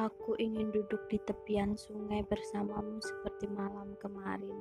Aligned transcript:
Aku 0.00 0.32
ingin 0.40 0.72
duduk 0.72 1.12
di 1.12 1.20
tepian 1.28 1.76
sungai 1.76 2.24
bersamamu 2.24 3.04
seperti 3.04 3.52
malam 3.52 3.92
kemarin. 4.00 4.56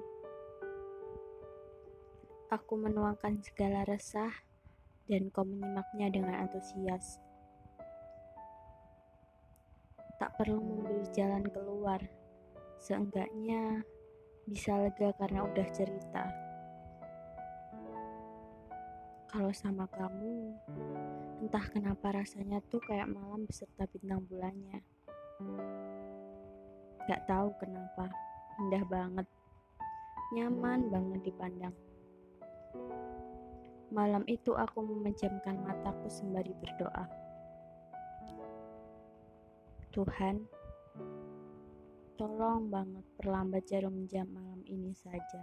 Aku 2.52 2.76
menuangkan 2.76 3.40
segala 3.40 3.88
resah 3.88 4.36
dan 5.08 5.32
kau 5.32 5.48
menyimaknya 5.48 6.12
dengan 6.12 6.44
antusias. 6.44 7.24
Tak 10.20 10.36
perlu 10.36 10.60
membeli 10.60 11.08
jalan 11.16 11.48
keluar, 11.48 12.04
seenggaknya 12.76 13.80
bisa 14.44 14.76
lega 14.76 15.16
karena 15.24 15.48
udah 15.48 15.68
cerita. 15.72 16.24
Kalau 19.32 19.56
sama 19.56 19.88
kamu, 19.88 20.52
entah 21.48 21.64
kenapa 21.72 22.12
rasanya 22.12 22.60
tuh 22.68 22.84
kayak 22.84 23.08
malam 23.08 23.48
beserta 23.48 23.88
bintang 23.88 24.20
bulannya. 24.28 24.79
Gak 27.10 27.26
tahu 27.26 27.50
kenapa, 27.58 28.06
indah 28.62 28.86
banget, 28.86 29.26
nyaman 30.30 30.94
banget 30.94 31.34
dipandang. 31.34 31.74
Malam 33.90 34.22
itu 34.30 34.54
aku 34.54 34.86
memejamkan 34.86 35.58
mataku 35.66 36.06
sembari 36.06 36.54
berdoa. 36.62 37.10
Tuhan, 39.90 40.46
tolong 42.14 42.70
banget 42.70 43.02
perlambat 43.18 43.66
jarum 43.66 44.06
jam 44.06 44.30
malam 44.30 44.62
ini 44.70 44.94
saja. 44.94 45.42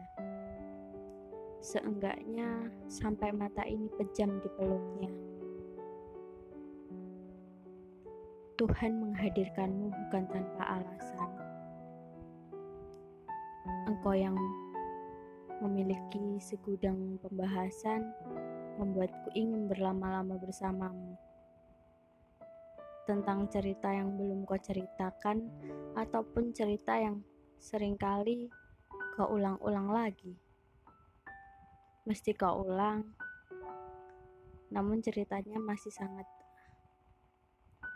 Seenggaknya 1.59 2.71
sampai 2.87 3.35
mata 3.35 3.67
ini 3.67 3.91
pejam 3.99 4.39
di 4.39 4.49
peluknya. 4.55 5.11
Tuhan 8.55 9.03
menghadirkanmu 9.03 9.91
bukan 9.91 10.25
tanpa 10.31 10.63
alasan. 10.79 11.46
Engkau 13.97 14.13
yang 14.13 14.37
memiliki 15.65 16.37
segudang 16.37 17.17
pembahasan 17.25 18.05
membuatku 18.77 19.33
ingin 19.33 19.73
berlama-lama 19.73 20.37
bersamamu. 20.37 21.17
Tentang 23.09 23.49
cerita 23.49 23.89
yang 23.89 24.13
belum 24.21 24.45
kau 24.45 24.61
ceritakan 24.61 25.49
ataupun 25.97 26.53
cerita 26.53 27.01
yang 27.01 27.25
sering 27.57 27.97
kali 27.97 28.53
kau 29.17 29.33
ulang-ulang 29.33 29.89
lagi. 29.89 30.37
Mesti 32.05 32.37
kau 32.37 32.69
ulang, 32.69 33.17
namun 34.77 35.01
ceritanya 35.01 35.57
masih 35.57 35.89
sangat 35.89 36.29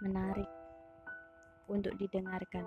menarik 0.01 0.49
untuk 1.69 1.93
didengarkan. 2.01 2.65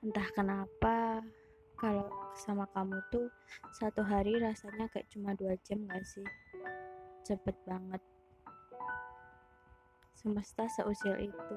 Entah 0.00 0.28
kenapa, 0.32 1.20
kalau 1.76 2.08
sama 2.32 2.64
kamu 2.72 2.96
tuh 3.12 3.28
satu 3.76 4.00
hari 4.00 4.40
rasanya 4.40 4.88
kayak 4.88 5.04
cuma 5.12 5.36
dua 5.36 5.52
jam 5.60 5.84
gak 5.92 6.00
sih? 6.08 6.24
Cepet 7.28 7.52
banget. 7.68 8.00
Semesta 10.16 10.64
seusil 10.72 11.28
itu. 11.28 11.56